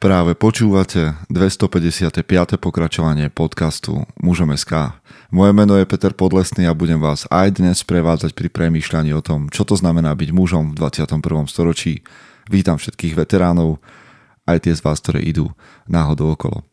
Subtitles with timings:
[0.00, 2.24] Práve počúvate 255.
[2.56, 4.96] pokračovanie podcastu Mužom SK.
[5.28, 9.52] Moje meno je Peter Podlesný a budem vás aj dnes prevádzať pri premýšľaní o tom,
[9.52, 11.20] čo to znamená byť mužom v 21.
[11.52, 12.00] storočí.
[12.48, 13.76] Vítam všetkých veteránov,
[14.48, 15.52] aj tie z vás, ktoré idú
[15.84, 16.64] náhodou okolo.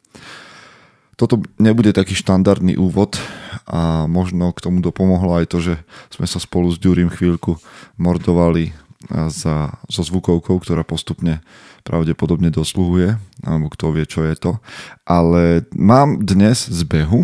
[1.20, 3.20] Toto nebude taký štandardný úvod
[3.68, 5.76] a možno k tomu dopomohlo aj to, že
[6.16, 7.60] sme sa spolu s Ďurím chvíľku
[8.00, 8.72] mordovali
[9.12, 11.44] za, so zvukovkou, ktorá postupne
[11.88, 13.16] pravdepodobne dosluhuje,
[13.48, 14.60] alebo kto vie, čo je to.
[15.08, 17.24] Ale mám dnes z behu,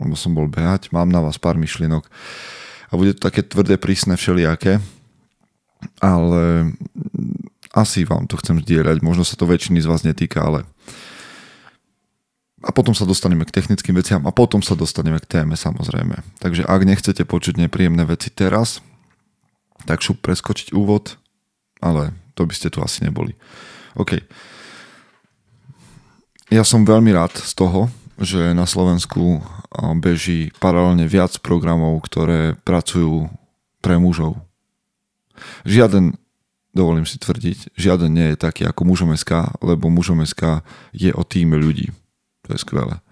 [0.00, 2.08] lebo som bol behať, mám na vás pár myšlienok
[2.88, 4.80] a bude to také tvrdé, prísne, všelijaké,
[6.00, 6.72] ale
[7.76, 10.64] asi vám to chcem zdieľať, možno sa to väčšiny z vás netýka, ale
[12.58, 16.42] a potom sa dostaneme k technickým veciam a potom sa dostaneme k téme samozrejme.
[16.42, 18.82] Takže ak nechcete počuť nepríjemné veci teraz,
[19.86, 21.14] tak šup preskočiť úvod,
[21.78, 23.38] ale to by ste tu asi neboli.
[23.98, 24.22] OK.
[26.48, 29.44] Ja som veľmi rád z toho, že na Slovensku
[30.00, 33.28] beží paralelne viac programov, ktoré pracujú
[33.84, 34.40] pre mužov.
[35.68, 36.16] Žiaden,
[36.72, 40.64] dovolím si tvrdiť, žiaden nie je taký ako mužom SK, lebo mužom SK
[40.96, 41.92] je o týme ľudí.
[42.48, 43.02] To je skvelé.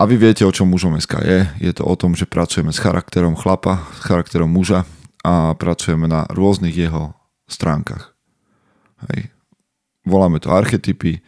[0.00, 1.38] A vy viete, o čom mužom SK je.
[1.60, 4.88] Je to o tom, že pracujeme s charakterom chlapa, s charakterom muža
[5.20, 7.12] a pracujeme na rôznych jeho
[7.44, 8.16] stránkach.
[9.10, 9.29] Hej
[10.10, 11.22] voláme to archetypy.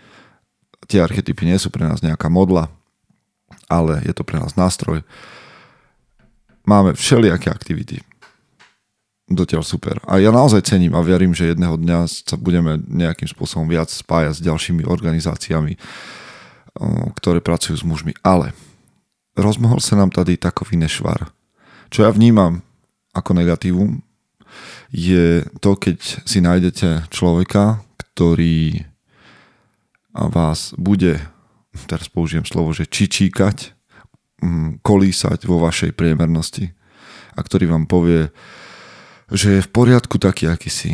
[0.90, 2.66] Tie archetypy nie sú pre nás nejaká modla,
[3.70, 5.06] ale je to pre nás nástroj.
[6.66, 8.02] Máme všelijaké aktivity.
[9.30, 9.96] Dotiaľ super.
[10.04, 14.42] A ja naozaj cením a verím, že jedného dňa sa budeme nejakým spôsobom viac spájať
[14.42, 15.78] s ďalšími organizáciami,
[17.16, 18.12] ktoré pracujú s mužmi.
[18.20, 18.52] Ale
[19.38, 21.32] rozmohol sa nám tady takový nešvar.
[21.88, 22.60] Čo ja vnímam
[23.16, 24.04] ako negatívum,
[24.92, 27.80] je to, keď si nájdete človeka,
[28.12, 28.84] ktorý
[30.12, 31.16] vás bude,
[31.88, 33.72] teraz použijem slovo, že čičíkať,
[34.44, 36.76] mm, kolísať vo vašej priemernosti
[37.32, 38.28] a ktorý vám povie,
[39.32, 40.92] že je v poriadku taký, aký si.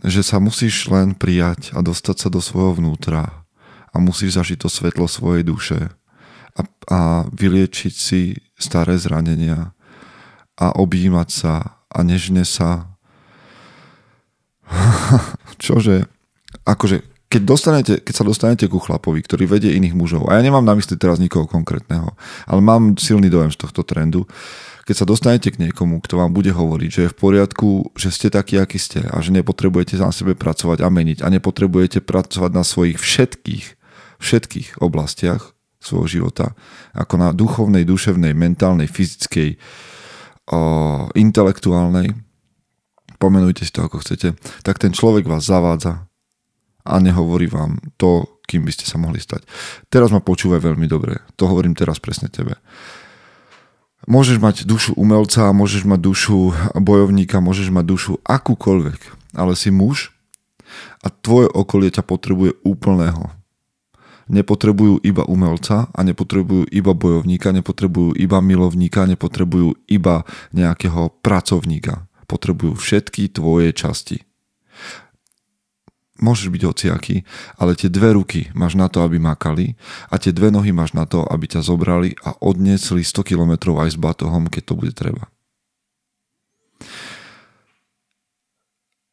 [0.00, 3.44] Že sa musíš len prijať a dostať sa do svojho vnútra
[3.92, 5.92] a musíš zažiť to svetlo svojej duše
[6.56, 9.76] a, a vyliečiť si staré zranenia
[10.56, 11.54] a objímať sa
[11.92, 12.96] a nežne sa.
[15.62, 16.17] Čože?
[16.68, 20.64] Akože keď, dostanete, keď sa dostanete ku chlapovi, ktorý vedie iných mužov, a ja nemám
[20.64, 22.16] na mysli teraz nikoho konkrétneho,
[22.48, 24.24] ale mám silný dojem z tohto trendu,
[24.88, 28.32] keď sa dostanete k niekomu, kto vám bude hovoriť, že je v poriadku, že ste
[28.32, 32.64] takí, akí ste a že nepotrebujete na sebe pracovať a meniť a nepotrebujete pracovať na
[32.64, 33.64] svojich všetkých,
[34.16, 35.52] všetkých oblastiach
[35.84, 36.56] svojho života,
[36.96, 39.60] ako na duchovnej, duševnej, mentálnej, fyzickej,
[40.48, 40.58] o,
[41.12, 42.16] intelektuálnej,
[43.20, 44.32] pomenujte si to ako chcete,
[44.64, 46.07] tak ten človek vás zavádza
[46.88, 49.44] a nehovorí vám to, kým by ste sa mohli stať.
[49.92, 51.20] Teraz ma počúvaj veľmi dobre.
[51.36, 52.56] To hovorím teraz presne tebe.
[54.08, 59.00] Môžeš mať dušu umelca, môžeš mať dušu bojovníka, môžeš mať dušu akúkoľvek,
[59.36, 60.16] ale si muž
[61.04, 63.28] a tvoje okolie ťa potrebuje úplného.
[64.28, 72.08] Nepotrebujú iba umelca a nepotrebujú iba bojovníka, nepotrebujú iba milovníka, nepotrebujú iba nejakého pracovníka.
[72.28, 74.27] Potrebujú všetky tvoje časti
[76.18, 77.16] môžeš byť hociaký,
[77.58, 79.78] ale tie dve ruky máš na to, aby makali
[80.10, 83.94] a tie dve nohy máš na to, aby ťa zobrali a odniesli 100 km aj
[83.94, 85.30] s batohom, keď to bude treba.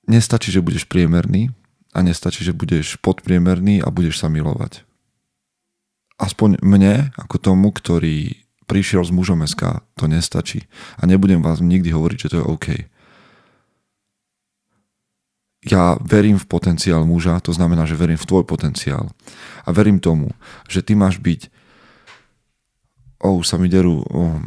[0.05, 1.49] Nestačí, že budeš priemerný
[1.93, 4.85] a nestačí, že budeš podpriemerný a budeš sa milovať.
[6.21, 8.37] Aspoň mne, ako tomu, ktorý
[8.69, 10.69] prišiel s mužom SK, to nestačí.
[11.01, 12.67] A nebudem vás nikdy hovoriť, že to je OK
[15.65, 19.09] ja verím v potenciál muža, to znamená, že verím v tvoj potenciál.
[19.65, 20.29] A verím tomu,
[20.69, 21.49] že ty máš byť
[23.25, 24.37] o, už sa mi derú oh,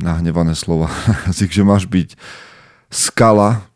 [0.00, 0.88] nahnevané slova,
[1.36, 2.16] že máš byť
[2.88, 3.68] skala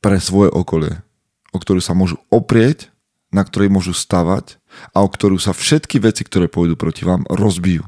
[0.00, 1.04] pre svoje okolie,
[1.52, 2.88] o ktorú sa môžu oprieť,
[3.28, 4.56] na ktorej môžu stavať
[4.96, 7.84] a o ktorú sa všetky veci, ktoré pôjdu proti vám, rozbijú.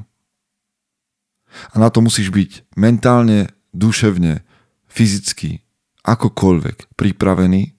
[1.73, 4.45] A na to musíš byť mentálne, duševne,
[4.85, 5.62] fyzicky,
[6.03, 7.73] akokoľvek pripravený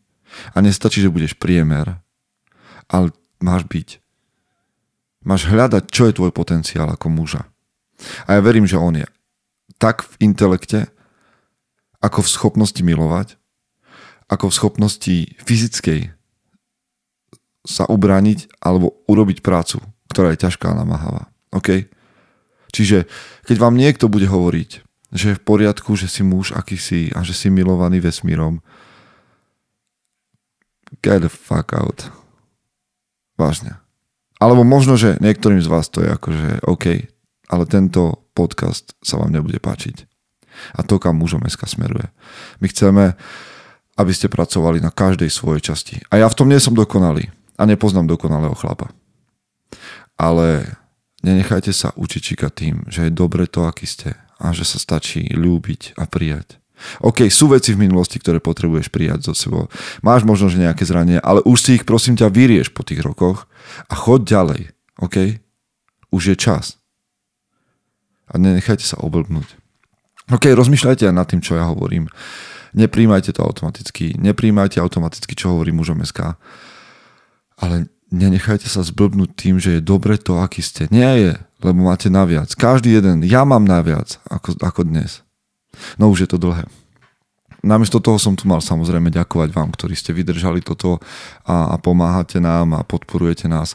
[0.53, 2.01] a nestačí, že budeš priemer,
[2.89, 3.89] ale máš byť.
[5.25, 7.49] Máš hľadať, čo je tvoj potenciál ako muža.
[8.29, 9.07] A ja verím, že on je
[9.81, 10.89] tak v intelekte,
[12.01, 13.41] ako v schopnosti milovať,
[14.29, 16.13] ako v schopnosti fyzickej
[17.65, 19.81] sa ubrániť alebo urobiť prácu,
[20.13, 21.33] ktorá je ťažká a namáhavá.
[21.53, 21.89] OK?
[22.73, 23.09] Čiže
[23.49, 24.84] keď vám niekto bude hovoriť,
[25.15, 28.59] že je v poriadku, že si muž, aký si a že si milovaný vesmírom.
[31.01, 32.11] Get the fuck out.
[33.39, 33.79] Vážne.
[34.43, 37.07] Alebo možno, že niektorým z vás to je akože OK,
[37.47, 40.05] ale tento podcast sa vám nebude páčiť.
[40.75, 42.11] A to, kam mužom SK smeruje.
[42.59, 43.05] My chceme,
[43.95, 46.03] aby ste pracovali na každej svojej časti.
[46.11, 47.31] A ja v tom nie som dokonalý.
[47.55, 48.91] A nepoznám dokonalého chlapa.
[50.19, 50.75] Ale
[51.23, 54.19] nenechajte sa učičikať tým, že je dobre to, aký ste.
[54.45, 56.61] A že sa stačí ľúbiť a prijať.
[57.01, 59.73] OK, sú veci v minulosti, ktoré potrebuješ prijať zo sebou.
[60.05, 63.49] Máš možno, že nejaké zranie, ale už si ich prosím ťa vyrieš po tých rokoch
[63.89, 64.75] a chod ďalej.
[65.01, 65.41] OK?
[66.13, 66.77] Už je čas.
[68.29, 69.49] A nenechajte sa oblbnúť.
[70.33, 72.09] OK, rozmýšľajte aj nad tým, čo ja hovorím.
[72.75, 74.19] Nepríjmajte to automaticky.
[74.19, 76.35] Nepríjmajte automaticky, čo hovorí mužom SK.
[77.61, 80.87] Ale nenechajte sa zblbnúť tým, že je dobre to, aký ste.
[80.95, 82.55] Nie je, lebo máte naviac.
[82.55, 83.27] Každý jeden.
[83.27, 85.27] Ja mám naviac ako, ako dnes.
[85.99, 86.65] No už je to dlhé.
[87.65, 91.01] Namiesto toho som tu mal samozrejme ďakovať vám, ktorí ste vydržali toto
[91.49, 93.73] a, a pomáhate nám a podporujete nás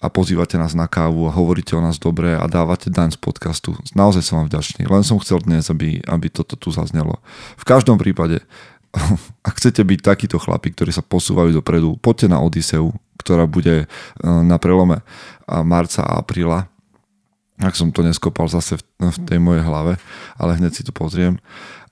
[0.00, 3.76] a pozývate nás na kávu a hovoríte o nás dobre a dávate daň z podcastu.
[3.92, 4.88] Naozaj som vám vďačný.
[4.88, 7.20] Len som chcel dnes, aby, aby toto tu zaznelo.
[7.60, 8.40] V každom prípade,
[9.48, 12.90] ak chcete byť takíto chlapi, ktorí sa posúvajú dopredu, poďte na Odiseu,
[13.20, 13.86] ktorá bude e,
[14.24, 15.04] na prelome
[15.46, 16.70] marca a apríla
[17.60, 20.00] ak som to neskopal zase v tej mojej hlave,
[20.40, 21.36] ale hneď si to pozriem.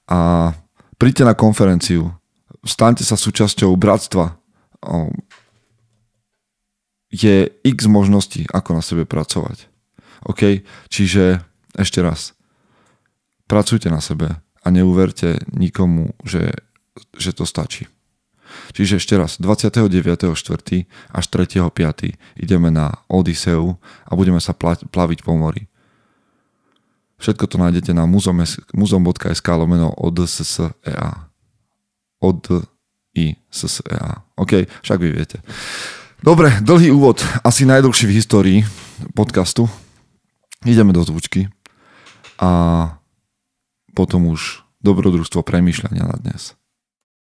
[0.08, 0.52] A
[0.96, 2.16] príďte na konferenciu,
[2.64, 4.40] staňte sa súčasťou bratstva.
[7.12, 9.68] Je x možností, ako na sebe pracovať.
[10.24, 10.64] OK?
[10.88, 11.44] Čiže
[11.76, 12.32] ešte raz.
[13.44, 16.52] Pracujte na sebe a neuverte nikomu, že,
[17.16, 17.86] že to stačí.
[18.72, 20.24] Čiže ešte raz, 29.4.
[21.12, 22.16] až 3.5.
[22.40, 23.76] ideme na Odiseu
[24.08, 24.56] a budeme sa
[24.88, 25.68] plaviť po mori.
[27.18, 31.28] Všetko to nájdete na muzom.sk lomeno ODSSEA.
[32.18, 32.44] Od
[33.14, 34.22] i SSEA.
[34.38, 35.42] OK, však vy viete.
[36.22, 38.58] Dobre, dlhý úvod, asi najdlhší v histórii
[39.14, 39.70] podcastu.
[40.66, 41.46] Ideme do zvučky
[42.38, 42.50] a
[43.94, 46.58] potom už dobrodružstvo premýšľania na dnes.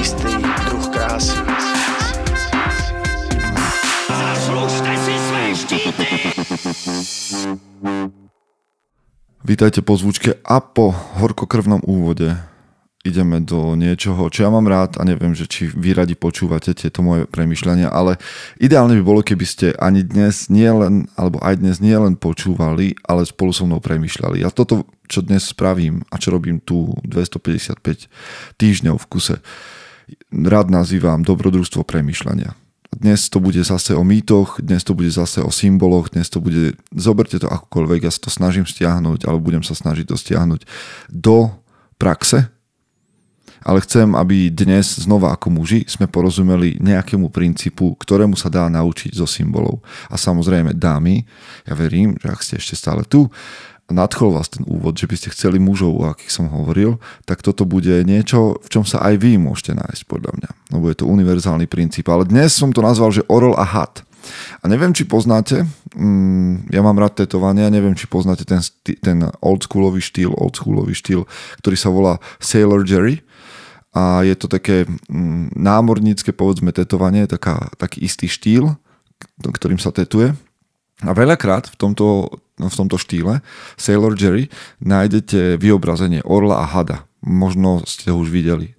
[0.00, 0.32] Istý
[0.68, 1.38] druh krásy.
[4.08, 6.08] Zaslužte si své štíty!
[9.44, 12.32] Vítajte po zvučke a po horkokrvnom úvode
[13.04, 17.04] ideme do niečoho, čo ja mám rád a neviem, že či vy radi počúvate tieto
[17.04, 18.16] moje premyšľania, ale
[18.56, 22.96] ideálne by bolo, keby ste ani dnes nie len, alebo aj dnes nie len počúvali,
[23.04, 24.40] ale spolu so mnou premyšľali.
[24.40, 28.08] A toto čo dnes spravím a čo robím tu 255
[28.56, 29.36] týždňov v kuse,
[30.30, 32.54] rád nazývam dobrodružstvo premyšľania.
[32.94, 36.78] Dnes to bude zase o mýtoch, dnes to bude zase o symboloch, dnes to bude,
[36.94, 40.62] zoberte to akokoľvek, ja sa to snažím stiahnuť, alebo budem sa snažiť to stiahnuť
[41.10, 41.50] do
[41.98, 42.54] praxe,
[43.64, 49.16] ale chcem, aby dnes znova ako muži sme porozumeli nejakému princípu, ktorému sa dá naučiť
[49.16, 49.80] zo symbolov.
[50.12, 51.24] A samozrejme dámy,
[51.64, 53.32] ja verím, že ak ste ešte stále tu,
[53.92, 56.96] nadchol vás ten úvod, že by ste chceli mužov, o akých som hovoril,
[57.28, 60.50] tak toto bude niečo, v čom sa aj vy môžete nájsť, podľa mňa.
[60.72, 62.08] Lebo je to univerzálny princíp.
[62.08, 64.00] Ale dnes som to nazval, že orol a had.
[64.64, 68.64] A neviem, či poznáte, mm, ja mám rád tetovania, neviem, či poznáte ten,
[69.04, 71.28] ten oldschoolový štýl, oldschoolový štýl,
[71.60, 73.20] ktorý sa volá Sailor Jerry.
[73.94, 78.74] A je to také mm, námornícke, povedzme, tetovanie, taká, taký istý štýl,
[79.44, 80.32] ktorým sa tetuje.
[81.04, 83.42] A veľakrát v tomto, v tomto štýle
[83.74, 84.46] Sailor Jerry
[84.78, 87.06] nájdete vyobrazenie orla a hada.
[87.24, 88.78] Možno ste ho už videli.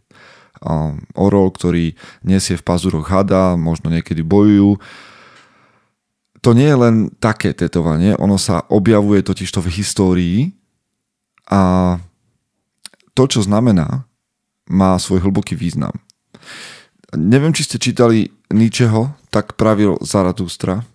[1.13, 4.79] Orol, ktorý nesie v pazuroch hada, možno niekedy bojujú.
[6.41, 10.39] To nie je len také tetovanie, ono sa objavuje totižto v histórii
[11.50, 11.98] a
[13.17, 14.05] to, čo znamená,
[14.70, 15.94] má svoj hlboký význam.
[17.13, 20.86] Neviem, či ste čítali Nietzscheho, tak pravil Zaratustra,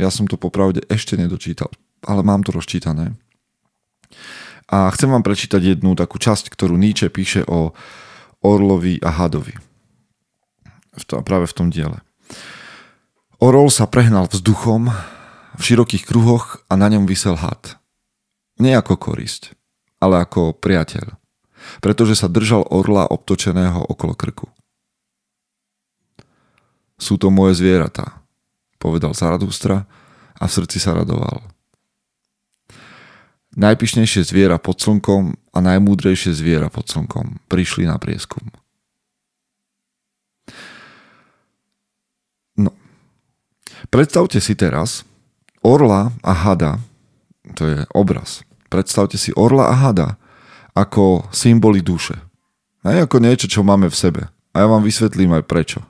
[0.00, 1.68] ja som to popravde ešte nedočítal,
[2.08, 3.12] ale mám to rozčítané.
[4.72, 7.76] A chcem vám prečítať jednu takú časť, ktorú Nietzsche píše o
[8.40, 9.52] Orlovi a Hadovi.
[10.96, 12.00] V to, práve v tom diele.
[13.42, 14.88] Orol sa prehnal vzduchom
[15.56, 17.76] v širokých kruhoch a na ňom vysel had.
[18.60, 19.56] Nie ako korisť,
[20.00, 21.16] ale ako priateľ.
[21.84, 24.46] Pretože sa držal orla obtočeného okolo krku.
[27.00, 28.19] Sú to moje zvieratá,
[28.80, 29.84] povedal Zaradustra
[30.40, 31.44] a v srdci sa radoval.
[33.60, 38.48] Najpišnejšie zviera pod slnkom a najmúdrejšie zviera pod slnkom prišli na prieskum.
[42.56, 42.72] No.
[43.92, 45.04] Predstavte si teraz
[45.60, 46.80] orla a hada,
[47.58, 48.46] to je obraz.
[48.70, 50.16] Predstavte si orla a hada
[50.78, 52.16] ako symboly duše.
[52.86, 54.22] Aj ako niečo, čo máme v sebe.
[54.54, 55.82] A ja vám vysvetlím aj prečo.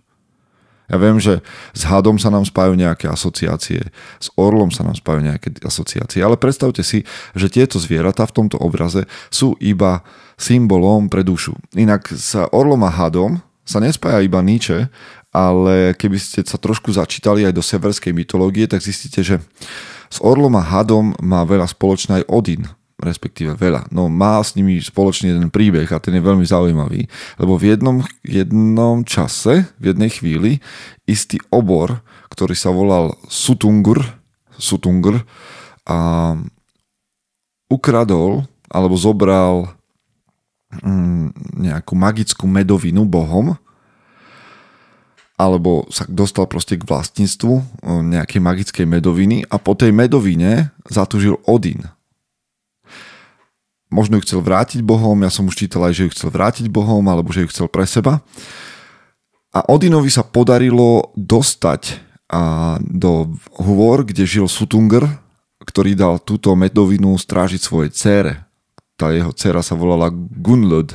[0.90, 1.38] Ja viem, že
[1.70, 6.34] s hadom sa nám spájajú nejaké asociácie, s orlom sa nám spájajú nejaké asociácie, ale
[6.34, 7.06] predstavte si,
[7.38, 10.02] že tieto zvieratá v tomto obraze sú iba
[10.34, 11.54] symbolom pre dušu.
[11.78, 14.90] Inak sa orlom a hadom sa nespája iba Nietzsche,
[15.30, 19.38] ale keby ste sa trošku začítali aj do severskej mytológie, tak zistíte, že
[20.10, 22.66] s orlom a hadom má veľa spoločné aj Odin,
[23.00, 23.88] respektíve veľa.
[23.90, 27.08] No má s nimi spoločný jeden príbeh a ten je veľmi zaujímavý,
[27.40, 30.50] lebo v jednom, jednom čase, v jednej chvíli,
[31.08, 34.04] istý obor, ktorý sa volal Sutungur,
[34.60, 35.24] Sutungur
[35.88, 35.98] a
[37.72, 39.72] ukradol alebo zobral
[40.84, 43.56] mm, nejakú magickú medovinu bohom
[45.40, 47.80] alebo sa dostal proste k vlastníctvu
[48.12, 51.88] nejakej magickej medoviny a po tej medovine zatúžil Odin,
[53.90, 57.02] možno ju chcel vrátiť Bohom, ja som už čítal aj, že ju chcel vrátiť Bohom,
[57.10, 58.22] alebo že ju chcel pre seba.
[59.50, 61.98] A Odinovi sa podarilo dostať
[62.86, 65.02] do hôr, kde žil Sutungr,
[65.66, 68.32] ktorý dal túto medovinu strážiť svojej cére.
[68.94, 70.94] Tá jeho dcera sa volala Gunlud.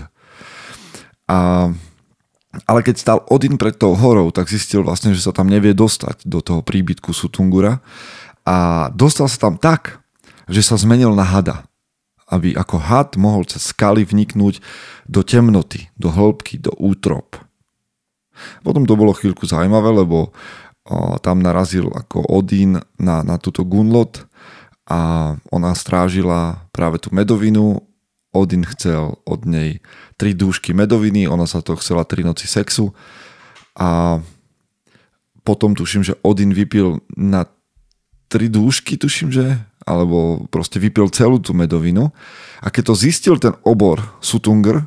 [1.27, 1.67] A,
[2.63, 6.23] ale keď stal Odin pred tou horou, tak zistil vlastne, že sa tam nevie dostať
[6.23, 7.83] do toho príbytku Sutungura.
[8.47, 9.99] A dostal sa tam tak,
[10.47, 11.67] že sa zmenil na hada
[12.29, 14.57] aby ako had mohol cez skaly vniknúť
[15.05, 17.37] do temnoty, do hĺbky, do útrop.
[18.65, 20.33] Potom to bolo chvíľku zaujímavé, lebo
[20.83, 24.25] o, tam narazil ako Odín na, na túto Gunlot
[24.89, 27.85] a ona strážila práve tú medovinu.
[28.35, 29.79] Odin chcel od nej
[30.19, 32.91] tri dúšky medoviny, ona sa to chcela tri noci sexu
[33.79, 34.19] a
[35.45, 37.45] potom tuším, že Odin vypil na
[38.27, 42.09] tri dúšky, tuším, že alebo proste vypil celú tú medovinu
[42.59, 44.81] a keď to zistil ten obor Sutungr,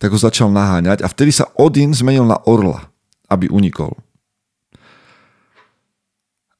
[0.00, 2.88] tak ho začal naháňať a vtedy sa Odin zmenil na orla,
[3.28, 3.94] aby unikol.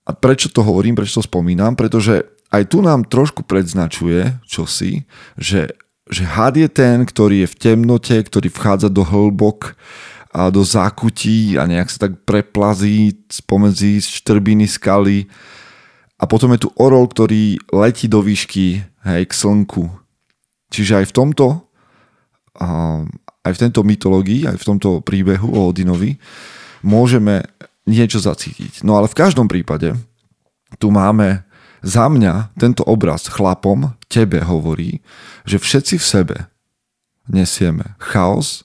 [0.04, 1.72] A prečo to hovorím, prečo to spomínam?
[1.80, 5.08] Pretože aj tu nám trošku predznačuje čosi,
[5.40, 5.72] že,
[6.12, 9.72] že had je ten, ktorý je v temnote, ktorý vchádza do hĺbok
[10.34, 15.24] a do zákutí a nejak sa tak preplazí spomedzi štrbiny skaly
[16.24, 19.92] a potom je tu orol, ktorý letí do výšky, hej, k slnku.
[20.72, 21.46] Čiže aj v tomto,
[23.44, 26.16] aj v tejto mytológii, aj v tomto príbehu o Odinovi
[26.80, 27.44] môžeme
[27.84, 28.80] niečo zacítiť.
[28.88, 29.92] No ale v každom prípade
[30.80, 31.44] tu máme
[31.84, 35.04] za mňa tento obraz chlapom tebe hovorí,
[35.44, 36.36] že všetci v sebe
[37.28, 38.64] nesieme chaos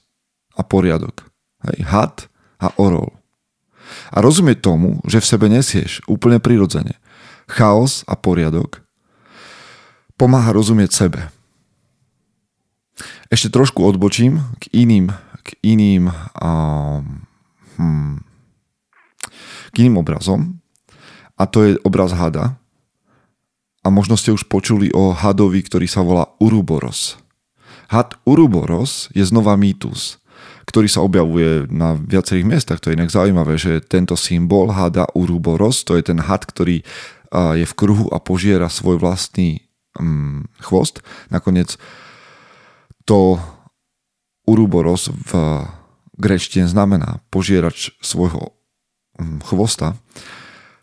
[0.56, 1.28] a poriadok.
[1.68, 2.16] Hej, had
[2.56, 3.12] a orol.
[4.08, 6.96] A rozumieť tomu, že v sebe nesieš úplne prirodzene
[7.50, 8.80] chaos a poriadok,
[10.14, 11.20] pomáha rozumieť sebe.
[13.26, 15.10] Ešte trošku odbočím k iným,
[15.42, 17.24] k iným, um,
[17.80, 18.22] hmm,
[19.70, 20.60] k iným obrazom
[21.40, 22.60] a to je obraz hada.
[23.80, 27.16] A možno ste už počuli o hadovi, ktorý sa volá Uruboros.
[27.88, 30.20] Had Uruboros je znova mýtus,
[30.68, 32.78] ktorý sa objavuje na viacerých miestach.
[32.84, 36.84] To je inak zaujímavé, že tento symbol hada Uruboros, to je ten had, ktorý
[37.30, 39.62] je v kruhu a požiera svoj vlastný
[39.98, 41.02] um, chvost.
[41.30, 41.78] Nakoniec
[43.06, 43.38] to
[44.46, 45.30] uruboros v
[46.18, 48.54] grečtine znamená požierač svojho
[49.18, 49.94] um, chvosta.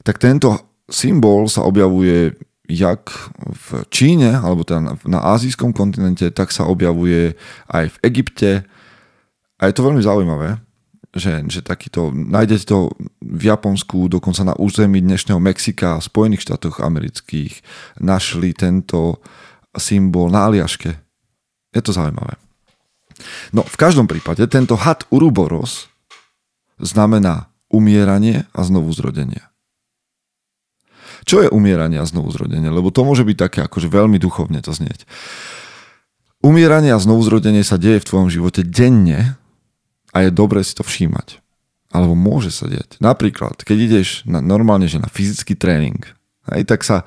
[0.08, 0.56] Tak tento
[0.88, 2.36] symbol sa objavuje
[2.68, 3.08] jak
[3.48, 7.40] v Číne, alebo teda na azijskom kontinente, tak sa objavuje
[7.72, 8.52] aj v Egypte.
[9.56, 10.60] A je to veľmi zaujímavé,
[11.16, 12.92] že, že takýto, nájdete to
[13.24, 17.64] v Japonsku, dokonca na území dnešného Mexika a Spojených štátoch amerických
[18.04, 19.24] našli tento
[19.78, 20.92] symbol na Aliaške.
[21.72, 22.36] Je to zaujímavé.
[23.56, 25.90] No, v každom prípade tento had Uruboros
[26.78, 29.42] znamená umieranie a znovu zrodenie.
[31.28, 32.32] Čo je umieranie a znovu?
[32.32, 35.04] Lebo to môže byť také akože veľmi duchovne to znieť.
[36.40, 39.36] Umieranie a znovu zrodenie sa deje v tvojom živote denne
[40.18, 41.38] a je dobre si to všímať.
[41.94, 42.98] Alebo môže sa diať.
[42.98, 46.02] Napríklad, keď ideš na, normálne že na fyzický tréning,
[46.50, 47.06] aj, tak sa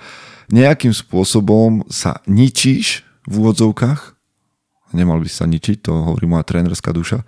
[0.55, 4.15] nejakým spôsobom sa ničíš v úvodzovkách,
[4.95, 7.27] nemal by sa ničiť, to hovorí moja trénerská duša,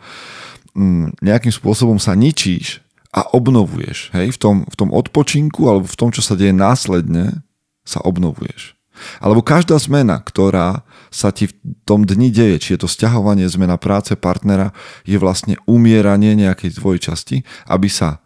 [0.79, 2.79] mm, nejakým spôsobom sa ničíš
[3.11, 4.15] a obnovuješ.
[4.15, 4.35] Hej?
[4.35, 7.43] V, tom, v tom odpočinku alebo v tom, čo sa deje následne,
[7.83, 8.79] sa obnovuješ.
[9.19, 11.55] Alebo každá zmena, ktorá sa ti v
[11.85, 14.73] tom dni deje, či je to stiahovanie, zmena práce, partnera,
[15.05, 17.37] je vlastne umieranie nejakej tvojej časti,
[17.69, 18.25] aby sa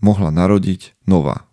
[0.00, 1.46] mohla narodiť nová.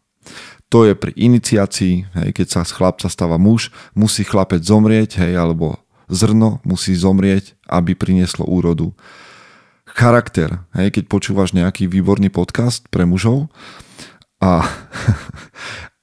[0.70, 5.34] To je pri iniciácii, hej, keď sa z chlapca stáva muž, musí chlapec zomrieť, hej,
[5.36, 8.94] alebo zrno musí zomrieť, aby prinieslo úrodu
[9.86, 10.62] charakter.
[10.78, 13.50] Hej, keď počúvaš nejaký výborný podcast pre mužov
[14.38, 14.62] a,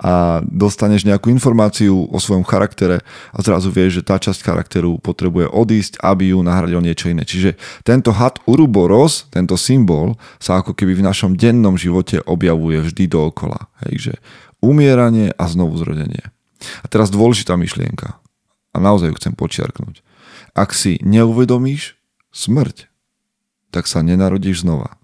[0.07, 3.03] a dostaneš nejakú informáciu o svojom charaktere
[3.35, 7.27] a zrazu vieš, že tá časť charakteru potrebuje odísť, aby ju nahradil niečo iné.
[7.27, 13.11] Čiže tento had uruboros, tento symbol sa ako keby v našom dennom živote objavuje vždy
[13.11, 13.67] dookola.
[13.83, 14.13] Hej, že
[14.63, 16.23] umieranie a znovu zrodenie.
[16.81, 18.15] A teraz dôležitá myšlienka.
[18.71, 20.07] A naozaj ju chcem počiarknúť.
[20.55, 21.99] Ak si neuvedomíš
[22.31, 22.87] smrť,
[23.75, 24.95] tak sa nenarodíš znova.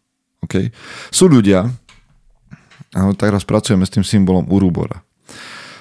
[0.47, 0.71] Okay?
[1.11, 1.71] Sú ľudia,
[2.93, 5.01] a teraz pracujeme s tým symbolom Urubora.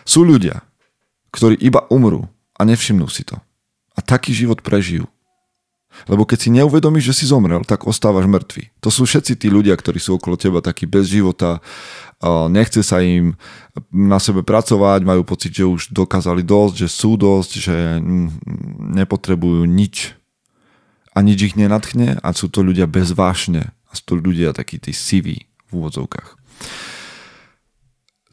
[0.07, 0.63] Sú ľudia,
[1.35, 3.39] ktorí iba umrú a nevšimnú si to.
[3.95, 5.07] A taký život prežijú.
[6.07, 8.71] Lebo keď si neuvedomíš, že si zomrel, tak ostávaš mŕtvy.
[8.79, 11.59] To sú všetci tí ľudia, ktorí sú okolo teba takí bez života,
[12.47, 13.35] nechce sa im
[13.91, 17.75] na sebe pracovať, majú pocit, že už dokázali dosť, že sú dosť, že
[18.95, 20.15] nepotrebujú nič
[21.11, 24.79] a nič ich nenatchne a sú to ľudia bez vášne a sú to ľudia takí
[24.79, 26.39] tí siví v úvodzovkách.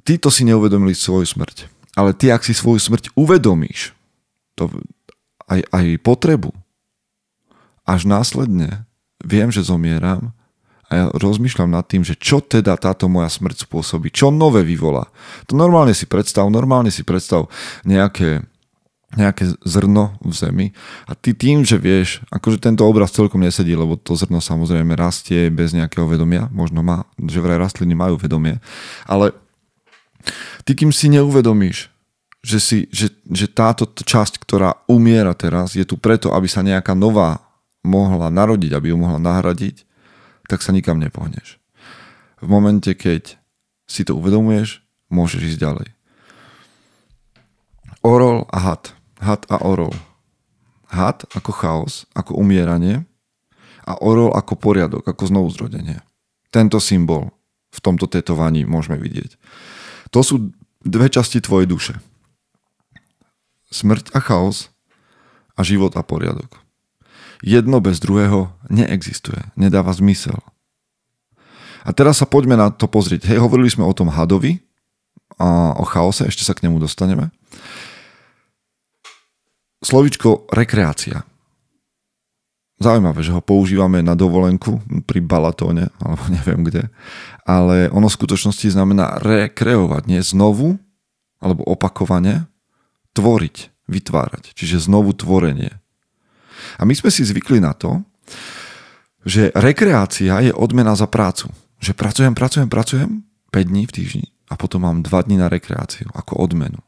[0.08, 1.68] Títo si neuvedomili svoju smrť.
[1.92, 3.92] Ale ty, ak si svoju smrť uvedomíš,
[4.56, 4.72] to
[5.44, 6.56] aj, aj potrebu,
[7.84, 8.88] až následne
[9.20, 10.32] viem, že zomieram
[10.88, 15.12] a ja rozmýšľam nad tým, že čo teda táto moja smrť spôsobí, čo nové vyvolá.
[15.44, 17.52] To normálne si predstav, normálne si predstav
[17.84, 18.48] nejaké
[19.08, 20.66] nejaké zrno v zemi
[21.08, 25.48] a ty tým, že vieš, akože tento obraz celkom nesedí, lebo to zrno samozrejme rastie
[25.48, 28.60] bez nejakého vedomia, možno má, že vraj rastliny majú vedomie,
[29.08, 29.32] ale
[30.64, 31.90] ty kým si neuvedomíš,
[32.42, 36.94] že, si, že, že táto časť, ktorá umiera teraz, je tu preto, aby sa nejaká
[36.94, 37.42] nová
[37.82, 39.82] mohla narodiť, aby ju mohla nahradiť,
[40.46, 41.58] tak sa nikam nepohneš.
[42.38, 43.34] V momente, keď
[43.90, 45.88] si to uvedomuješ, môžeš ísť ďalej.
[48.06, 49.94] Orol a had had a orol.
[50.88, 53.04] Had ako chaos, ako umieranie
[53.84, 56.00] a orol ako poriadok, ako znovuzrodenie.
[56.48, 57.28] Tento symbol
[57.68, 59.36] v tomto tetovaní môžeme vidieť.
[60.14, 60.50] To sú
[60.84, 61.94] dve časti tvojej duše.
[63.68, 64.72] Smrť a chaos
[65.58, 66.48] a život a poriadok.
[67.44, 70.38] Jedno bez druhého neexistuje, nedáva zmysel.
[71.86, 73.30] A teraz sa poďme na to pozrieť.
[73.30, 74.58] Hej, hovorili sme o tom hadovi,
[75.38, 77.30] a o chaose, ešte sa k nemu dostaneme
[79.82, 81.22] slovičko rekreácia.
[82.78, 86.86] Zaujímavé, že ho používame na dovolenku pri Balatóne, alebo neviem kde,
[87.42, 90.78] ale ono v skutočnosti znamená rekreovať, nie znovu,
[91.42, 92.46] alebo opakovane,
[93.14, 93.56] tvoriť,
[93.90, 95.74] vytvárať, čiže znovu tvorenie.
[96.78, 98.02] A my sme si zvykli na to,
[99.26, 101.50] že rekreácia je odmena za prácu.
[101.78, 103.10] Že pracujem, pracujem, pracujem
[103.54, 106.78] 5 dní v týždni a potom mám 2 dní na rekreáciu ako odmenu.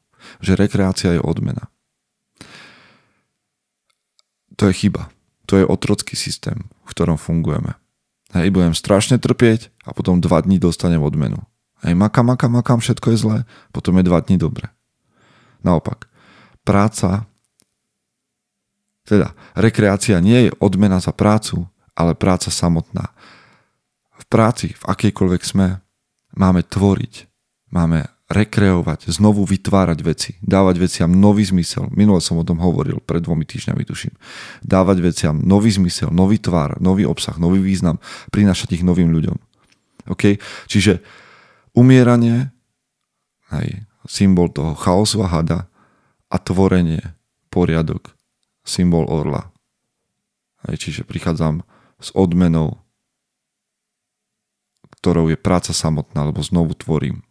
[0.43, 1.71] Že rekreácia je odmena.
[4.59, 5.09] To je chyba.
[5.51, 6.55] To je otrocký systém,
[6.87, 7.75] v ktorom fungujeme.
[8.31, 11.43] Hej, budem strašne trpieť a potom dva dní dostanem odmenu.
[11.83, 13.39] Hej, makám, makám, makám, všetko je zlé,
[13.75, 14.71] potom je dva dní dobre.
[15.67, 16.07] Naopak,
[16.63, 17.27] práca,
[19.03, 21.67] teda rekreácia nie je odmena za prácu,
[21.99, 23.11] ale práca samotná.
[24.23, 25.83] V práci, v akejkoľvek sme,
[26.39, 27.27] máme tvoriť,
[27.75, 31.91] máme rekreovať, znovu vytvárať veci, dávať veciam nový zmysel.
[31.91, 34.15] Minule som o tom hovoril, pred dvomi týždňami tuším.
[34.63, 37.99] Dávať veciam nový zmysel, nový tvár, nový obsah, nový význam,
[38.31, 39.35] prinášať ich novým ľuďom.
[40.15, 40.39] OK?
[40.71, 41.03] Čiže
[41.75, 42.55] umieranie,
[43.51, 45.67] hej, symbol toho chaosu a hada
[46.31, 47.03] a tvorenie,
[47.51, 48.15] poriadok,
[48.63, 49.51] symbol orla.
[50.71, 51.67] Hej, čiže prichádzam
[51.99, 52.79] s odmenou,
[55.03, 57.27] ktorou je práca samotná, lebo znovu tvorím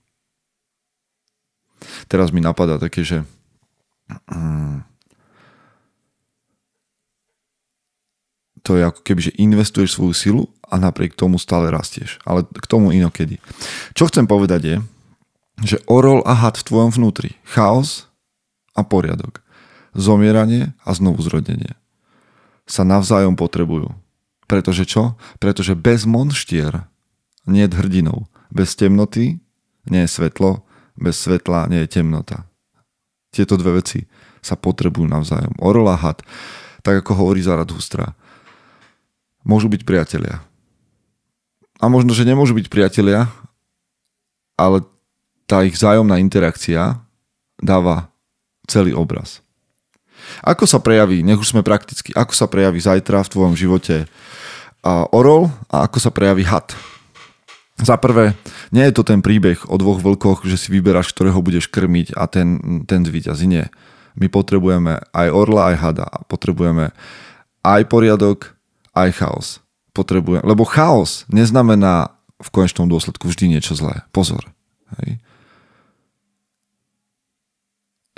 [2.10, 3.22] Teraz mi napadá také, že
[4.10, 4.82] mm,
[8.65, 12.17] to je ako keby, že investuješ svoju silu a napriek tomu stále rastieš.
[12.26, 13.38] Ale k tomu inokedy.
[13.93, 14.76] Čo chcem povedať je,
[15.65, 18.10] že orol a had v tvojom vnútri, chaos
[18.74, 19.41] a poriadok,
[19.93, 21.76] zomieranie a znovu zrodenie
[22.69, 23.89] sa navzájom potrebujú.
[24.45, 25.17] Pretože čo?
[25.41, 26.86] Pretože bez monštier
[27.50, 28.30] nie je hrdinov.
[28.54, 29.41] Bez temnoty
[29.89, 30.65] nie je svetlo
[31.00, 32.44] bez svetla nie je temnota.
[33.32, 34.04] Tieto dve veci
[34.44, 35.56] sa potrebujú navzájom.
[35.64, 36.20] Orol a had,
[36.84, 38.14] tak ako hovorí Zaradhustra,
[39.48, 40.44] môžu byť priatelia.
[41.80, 43.32] a možno, že nemôžu byť priatelia,
[44.60, 44.84] ale
[45.48, 47.00] tá ich vzájomná interakcia
[47.64, 48.12] dáva
[48.68, 49.40] celý obraz.
[50.44, 54.06] Ako sa prejaví, nech už sme prakticky, ako sa prejaví zajtra v tvojom živote
[55.16, 56.76] orol a ako sa prejaví had?
[57.80, 58.36] Za prvé,
[58.76, 62.28] nie je to ten príbeh o dvoch vlkoch, že si vyberáš, ktorého budeš krmiť a
[62.28, 63.48] ten, ten zvýťazí.
[63.48, 63.72] Nie.
[64.20, 66.08] My potrebujeme aj orla, aj hada.
[66.28, 66.92] Potrebujeme
[67.63, 68.52] aj poriadok,
[68.92, 69.48] aj chaos.
[69.96, 74.04] Potrebujeme, lebo chaos neznamená v konečnom dôsledku vždy niečo zlé.
[74.12, 74.44] Pozor.
[75.00, 75.20] Hej.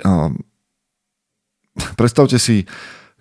[0.02, 0.42] Um,
[1.94, 2.66] predstavte si,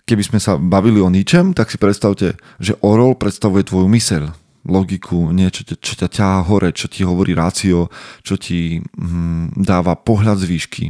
[0.09, 4.33] keby sme sa bavili o ničem, tak si predstavte, že orol predstavuje tvoju myseľ,
[4.65, 7.89] logiku, niečo, čo ťa ťahá hore, čo ti hovorí rácio,
[8.21, 10.85] čo ti hm, dáva pohľad z výšky.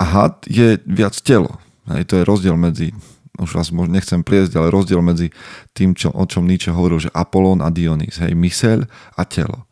[0.00, 1.60] A had je viac telo.
[1.90, 2.90] Hej, to je rozdiel medzi,
[3.38, 5.30] už vás možno nechcem pliesť, ale rozdiel medzi
[5.76, 8.18] tým, čo, o čom Nietzsche hovoril, že Apolón a Dionys.
[8.18, 9.68] Hej, myseľ a telo.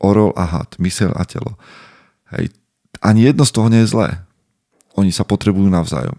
[0.00, 1.54] Orol a had, myseľ a telo.
[2.34, 2.50] Hej,
[3.04, 4.08] ani jedno z toho nie je zlé.
[4.94, 6.16] Oni sa potrebujú navzájom.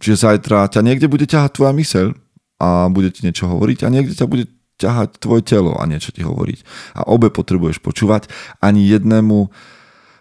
[0.00, 2.12] Čiže zajtra ťa niekde bude ťahať tvoja myseľ,
[2.56, 6.20] a bude ti niečo hovoriť a niekde ťa bude ťahať tvoje telo a niečo ti
[6.20, 6.58] hovoriť.
[6.96, 8.28] A obe potrebuješ počúvať.
[8.60, 9.48] Ani jednému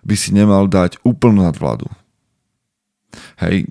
[0.08, 1.92] by si nemal dať úplnú nadvládu.
[3.40, 3.68] Hej.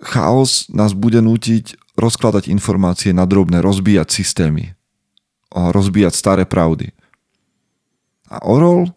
[0.00, 4.74] Chaos nás bude nútiť rozkladať informácie na drobné, rozbíjať systémy.
[5.52, 6.94] Rozbíjať staré pravdy.
[8.30, 8.94] A orol,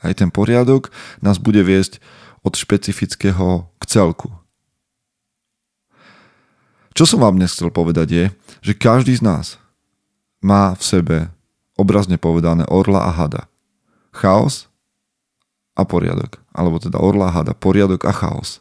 [0.00, 2.02] aj ten poriadok, nás bude viesť
[2.42, 4.41] od špecifického k celku.
[6.92, 8.24] Čo som vám dnes chcel povedať je,
[8.60, 9.46] že každý z nás
[10.44, 11.16] má v sebe
[11.76, 13.48] obrazne povedané orla a hada.
[14.12, 14.68] Chaos
[15.72, 16.36] a poriadok.
[16.52, 18.60] Alebo teda orla a hada, poriadok a chaos.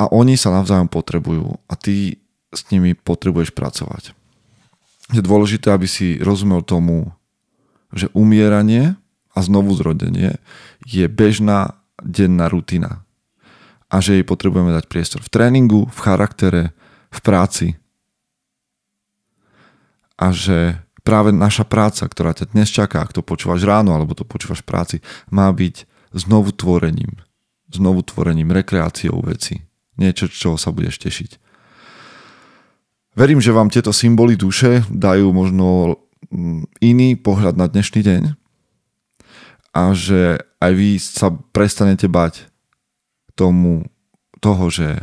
[0.00, 2.16] A oni sa navzájom potrebujú a ty
[2.56, 4.16] s nimi potrebuješ pracovať.
[5.12, 7.12] Je dôležité, aby si rozumel tomu,
[7.92, 8.96] že umieranie
[9.36, 10.40] a znovu zrodenie
[10.88, 13.04] je bežná denná rutina
[13.90, 16.62] a že jej potrebujeme dať priestor v tréningu, v charaktere,
[17.10, 17.66] v práci.
[20.14, 24.22] A že práve naša práca, ktorá ťa dnes čaká, ak to počúvaš ráno alebo to
[24.22, 24.96] počúvaš v práci,
[25.28, 27.18] má byť znovu tvorením.
[27.70, 29.66] Znovu tvorením, rekreáciou veci.
[29.98, 31.30] Niečo, čo sa budeš tešiť.
[33.18, 35.98] Verím, že vám tieto symboly duše dajú možno
[36.30, 38.22] mm, iný pohľad na dnešný deň
[39.70, 42.49] a že aj vy sa prestanete bať
[43.40, 43.88] tomu,
[44.44, 45.00] toho, že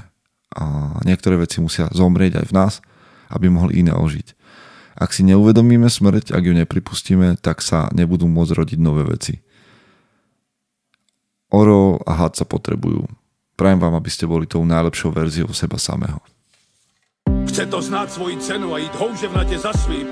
[1.02, 2.74] niektoré veci musia zomrieť aj v nás,
[3.34, 4.38] aby mohli iné ožiť.
[4.98, 9.42] Ak si neuvedomíme smrť, ak ju nepripustíme, tak sa nebudú môcť rodiť nové veci.
[11.54, 13.06] Orol a had sa potrebujú.
[13.58, 16.22] Prajem vám, aby ste boli tou najlepšou verziou seba samého.
[17.48, 20.08] Chce to znát svoji cenu a jít houževnatě za svým.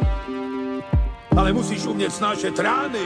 [1.37, 3.05] Ale musíš umět snášet rány